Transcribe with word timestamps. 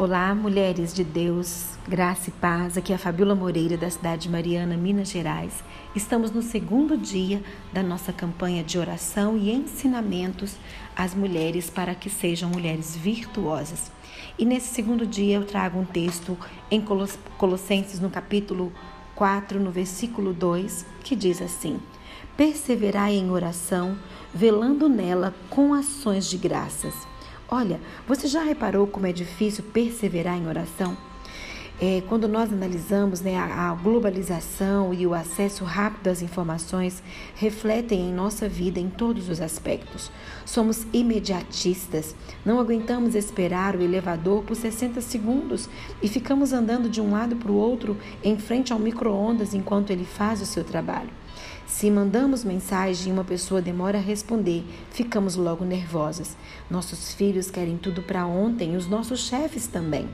Olá, 0.00 0.32
mulheres 0.32 0.94
de 0.94 1.02
Deus, 1.02 1.76
graça 1.88 2.30
e 2.30 2.32
paz. 2.34 2.78
Aqui 2.78 2.92
é 2.92 2.94
a 2.94 2.98
Fabiola 3.00 3.34
Moreira, 3.34 3.76
da 3.76 3.90
cidade 3.90 4.22
de 4.22 4.28
Mariana, 4.28 4.76
Minas 4.76 5.10
Gerais. 5.10 5.64
Estamos 5.92 6.30
no 6.30 6.40
segundo 6.40 6.96
dia 6.96 7.42
da 7.72 7.82
nossa 7.82 8.12
campanha 8.12 8.62
de 8.62 8.78
oração 8.78 9.36
e 9.36 9.50
ensinamentos 9.50 10.54
às 10.94 11.16
mulheres 11.16 11.68
para 11.68 11.96
que 11.96 12.08
sejam 12.08 12.48
mulheres 12.48 12.94
virtuosas. 12.94 13.90
E 14.38 14.44
nesse 14.44 14.72
segundo 14.72 15.04
dia 15.04 15.34
eu 15.34 15.44
trago 15.44 15.80
um 15.80 15.84
texto 15.84 16.38
em 16.70 16.80
Colossenses, 17.36 17.98
no 17.98 18.08
capítulo 18.08 18.72
4, 19.16 19.58
no 19.58 19.72
versículo 19.72 20.32
2, 20.32 20.86
que 21.02 21.16
diz 21.16 21.42
assim: 21.42 21.80
Perseverai 22.36 23.16
em 23.16 23.32
oração, 23.32 23.98
velando 24.32 24.88
nela 24.88 25.34
com 25.50 25.74
ações 25.74 26.30
de 26.30 26.38
graças 26.38 26.94
Olha, 27.50 27.80
você 28.06 28.28
já 28.28 28.42
reparou 28.42 28.86
como 28.86 29.06
é 29.06 29.12
difícil 29.12 29.64
perseverar 29.72 30.36
em 30.36 30.46
oração? 30.46 30.94
É, 31.80 32.02
quando 32.06 32.28
nós 32.28 32.52
analisamos 32.52 33.22
né, 33.22 33.38
a, 33.38 33.70
a, 33.70 33.74
globalização 33.74 34.92
e 34.92 35.06
o 35.06 35.14
acesso 35.14 35.64
rápido 35.64 36.08
às 36.08 36.20
informações 36.20 37.02
refletem 37.36 38.00
em 38.00 38.12
nossa 38.12 38.48
vida 38.48 38.78
em 38.78 38.90
todos 38.90 39.30
os 39.30 39.40
aspectos. 39.40 40.10
Somos 40.44 40.86
imediatistas, 40.92 42.14
não 42.44 42.60
aguentamos 42.60 43.14
esperar 43.14 43.76
o 43.76 43.80
elevador 43.80 44.42
por 44.42 44.54
60 44.54 45.00
segundos 45.00 45.70
e 46.02 46.08
ficamos 46.08 46.52
andando 46.52 46.90
de 46.90 47.00
um 47.00 47.12
lado 47.12 47.34
para 47.36 47.52
o 47.52 47.56
outro 47.56 47.96
em 48.22 48.36
frente 48.36 48.74
ao 48.74 48.78
micro-ondas 48.78 49.54
enquanto 49.54 49.90
ele 49.90 50.04
faz 50.04 50.42
o 50.42 50.46
seu 50.46 50.64
trabalho. 50.64 51.10
Se 51.68 51.90
mandamos 51.90 52.44
mensagem 52.44 53.10
e 53.10 53.12
uma 53.12 53.22
pessoa 53.22 53.60
demora 53.60 53.98
a 53.98 54.00
responder, 54.00 54.64
ficamos 54.90 55.36
logo 55.36 55.66
nervosas. 55.66 56.34
Nossos 56.68 57.12
filhos 57.12 57.50
querem 57.50 57.76
tudo 57.76 58.02
para 58.02 58.26
ontem 58.26 58.74
os 58.74 58.88
nossos 58.88 59.20
chefes 59.28 59.66
também. 59.66 60.08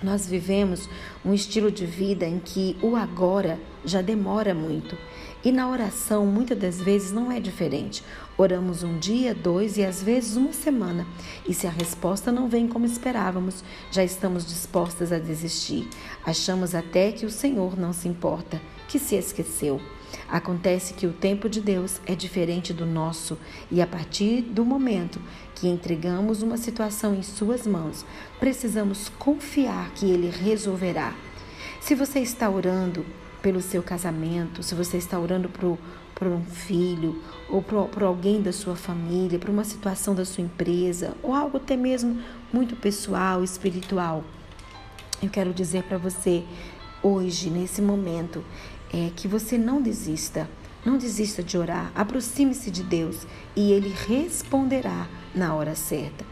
Nós 0.00 0.28
vivemos 0.28 0.88
um 1.24 1.32
estilo 1.34 1.72
de 1.72 1.86
vida 1.86 2.26
em 2.26 2.38
que 2.38 2.76
o 2.82 2.94
agora 2.94 3.58
já 3.84 4.02
demora 4.02 4.54
muito. 4.54 4.96
E 5.42 5.50
na 5.50 5.68
oração, 5.68 6.26
muitas 6.26 6.58
das 6.58 6.80
vezes, 6.80 7.10
não 7.10 7.32
é 7.32 7.40
diferente. 7.40 8.04
Oramos 8.36 8.82
um 8.82 8.98
dia, 8.98 9.34
dois 9.34 9.78
e 9.78 9.84
às 9.84 10.02
vezes 10.02 10.36
uma 10.36 10.52
semana. 10.52 11.06
E 11.48 11.54
se 11.54 11.66
a 11.66 11.70
resposta 11.70 12.30
não 12.30 12.46
vem 12.46 12.68
como 12.68 12.84
esperávamos, 12.84 13.64
já 13.90 14.04
estamos 14.04 14.46
dispostas 14.46 15.12
a 15.12 15.18
desistir. 15.18 15.88
Achamos 16.24 16.74
até 16.74 17.10
que 17.10 17.26
o 17.26 17.30
Senhor 17.30 17.76
não 17.76 17.92
se 17.92 18.06
importa, 18.06 18.60
que 18.86 18.98
se 18.98 19.16
esqueceu. 19.16 19.80
Acontece 20.28 20.94
que 20.94 21.06
o 21.06 21.12
tempo 21.12 21.48
de 21.48 21.60
Deus 21.60 22.00
é 22.06 22.14
diferente 22.14 22.72
do 22.72 22.84
nosso 22.84 23.38
e 23.70 23.80
a 23.80 23.86
partir 23.86 24.42
do 24.42 24.64
momento 24.64 25.20
que 25.54 25.68
entregamos 25.68 26.42
uma 26.42 26.56
situação 26.56 27.14
em 27.14 27.22
Suas 27.22 27.66
mãos, 27.66 28.04
precisamos 28.38 29.08
confiar 29.18 29.90
que 29.94 30.10
Ele 30.10 30.30
resolverá. 30.30 31.14
Se 31.80 31.94
você 31.94 32.20
está 32.20 32.48
orando 32.50 33.04
pelo 33.42 33.60
seu 33.60 33.82
casamento, 33.82 34.62
se 34.62 34.74
você 34.74 34.96
está 34.96 35.18
orando 35.18 35.48
por, 35.48 35.78
um 36.26 36.44
filho 36.44 37.22
ou 37.48 37.62
por, 37.62 37.88
por 37.88 38.02
alguém 38.02 38.42
da 38.42 38.52
sua 38.52 38.76
família, 38.76 39.38
por 39.38 39.48
uma 39.48 39.64
situação 39.64 40.14
da 40.14 40.24
sua 40.24 40.44
empresa 40.44 41.14
ou 41.22 41.32
algo 41.32 41.56
até 41.56 41.76
mesmo 41.76 42.20
muito 42.52 42.76
pessoal, 42.76 43.42
espiritual, 43.42 44.24
eu 45.22 45.28
quero 45.28 45.52
dizer 45.52 45.84
para 45.84 45.98
você 45.98 46.44
hoje, 47.02 47.50
nesse 47.50 47.80
momento, 47.80 48.44
é 48.92 49.10
que 49.14 49.28
você 49.28 49.58
não 49.58 49.80
desista. 49.80 50.48
Não 50.84 50.96
desista 50.96 51.42
de 51.42 51.58
orar. 51.58 51.90
Aproxime-se 51.94 52.70
de 52.70 52.82
Deus 52.82 53.26
e 53.54 53.72
Ele 53.72 53.92
responderá 54.06 55.08
na 55.34 55.54
hora 55.54 55.74
certa. 55.74 56.24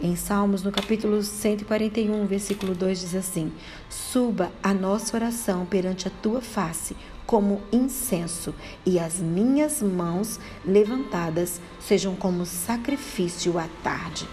Em 0.00 0.14
Salmos, 0.14 0.62
no 0.62 0.70
capítulo 0.70 1.22
141, 1.22 2.26
versículo 2.26 2.74
2, 2.74 3.00
diz 3.00 3.14
assim: 3.14 3.52
Suba 3.88 4.52
a 4.62 4.74
nossa 4.74 5.16
oração 5.16 5.64
perante 5.64 6.06
a 6.06 6.10
tua 6.10 6.40
face 6.40 6.94
como 7.26 7.62
incenso, 7.72 8.54
e 8.84 8.98
as 8.98 9.18
minhas 9.18 9.80
mãos 9.80 10.38
levantadas 10.64 11.60
sejam 11.80 12.14
como 12.14 12.44
sacrifício 12.44 13.58
à 13.58 13.66
tarde. 13.82 14.28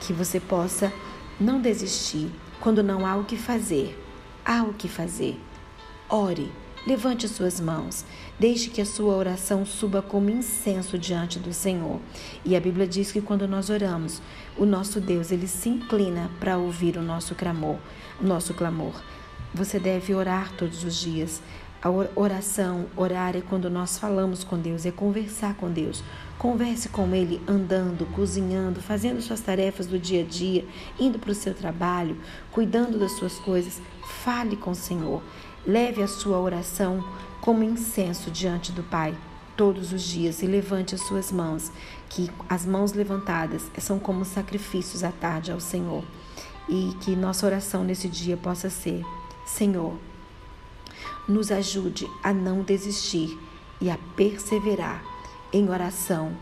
Que 0.00 0.12
você 0.12 0.40
possa 0.40 0.92
não 1.40 1.60
desistir 1.60 2.30
quando 2.60 2.82
não 2.82 3.06
há 3.06 3.16
o 3.16 3.24
que 3.24 3.36
fazer. 3.36 3.96
Há 4.44 4.62
o 4.64 4.74
que 4.74 4.88
fazer. 4.88 5.40
Ore 6.08 6.50
Levante 6.88 7.28
suas 7.28 7.60
mãos, 7.60 8.02
deixe 8.40 8.70
que 8.70 8.80
a 8.80 8.86
sua 8.86 9.14
oração 9.14 9.66
suba 9.66 10.00
como 10.00 10.30
incenso 10.30 10.96
diante 10.96 11.38
do 11.38 11.52
Senhor. 11.52 12.00
E 12.46 12.56
a 12.56 12.60
Bíblia 12.60 12.86
diz 12.86 13.12
que 13.12 13.20
quando 13.20 13.46
nós 13.46 13.68
oramos, 13.68 14.22
o 14.56 14.64
nosso 14.64 14.98
Deus, 14.98 15.30
ele 15.30 15.46
se 15.46 15.68
inclina 15.68 16.30
para 16.40 16.56
ouvir 16.56 16.96
o 16.96 17.02
nosso 17.02 17.34
clamor, 17.34 17.76
o 18.18 18.24
nosso 18.24 18.54
clamor. 18.54 18.94
Você 19.52 19.78
deve 19.78 20.14
orar 20.14 20.50
todos 20.56 20.82
os 20.82 20.96
dias. 20.98 21.42
A 21.82 21.90
oração, 21.90 22.86
orar 22.96 23.36
é 23.36 23.42
quando 23.42 23.68
nós 23.68 23.98
falamos 23.98 24.42
com 24.42 24.58
Deus, 24.58 24.86
é 24.86 24.90
conversar 24.90 25.56
com 25.56 25.70
Deus. 25.70 26.02
Converse 26.38 26.88
com 26.88 27.14
Ele 27.14 27.38
andando, 27.46 28.06
cozinhando, 28.14 28.80
fazendo 28.80 29.20
suas 29.20 29.40
tarefas 29.40 29.86
do 29.86 29.98
dia 29.98 30.22
a 30.22 30.24
dia, 30.24 30.64
indo 30.98 31.18
para 31.18 31.32
o 31.32 31.34
seu 31.34 31.52
trabalho, 31.52 32.16
cuidando 32.50 32.98
das 32.98 33.12
suas 33.12 33.34
coisas. 33.40 33.78
Fale 34.24 34.56
com 34.56 34.70
o 34.70 34.74
Senhor. 34.74 35.22
Leve 35.68 36.02
a 36.02 36.08
sua 36.08 36.38
oração 36.38 37.04
como 37.42 37.62
incenso 37.62 38.30
diante 38.30 38.72
do 38.72 38.82
Pai 38.82 39.14
todos 39.54 39.92
os 39.92 40.02
dias 40.02 40.40
e 40.40 40.46
levante 40.46 40.94
as 40.94 41.02
suas 41.02 41.30
mãos, 41.30 41.70
que 42.08 42.30
as 42.48 42.64
mãos 42.64 42.94
levantadas 42.94 43.70
são 43.78 43.98
como 43.98 44.24
sacrifícios 44.24 45.04
à 45.04 45.12
tarde 45.12 45.52
ao 45.52 45.60
Senhor. 45.60 46.02
E 46.70 46.96
que 47.02 47.14
nossa 47.14 47.44
oração 47.44 47.84
nesse 47.84 48.08
dia 48.08 48.34
possa 48.34 48.70
ser: 48.70 49.04
Senhor, 49.44 49.98
nos 51.28 51.50
ajude 51.50 52.08
a 52.22 52.32
não 52.32 52.62
desistir 52.62 53.38
e 53.78 53.90
a 53.90 53.98
perseverar 54.16 55.04
em 55.52 55.68
oração 55.68 56.34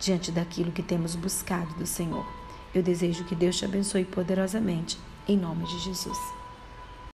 diante 0.00 0.32
daquilo 0.32 0.72
que 0.72 0.82
temos 0.82 1.14
buscado 1.14 1.72
do 1.74 1.86
Senhor. 1.86 2.26
Eu 2.74 2.82
desejo 2.82 3.22
que 3.26 3.36
Deus 3.36 3.56
te 3.56 3.64
abençoe 3.64 4.04
poderosamente, 4.04 4.98
em 5.28 5.36
nome 5.36 5.66
de 5.66 5.78
Jesus. 5.78 6.41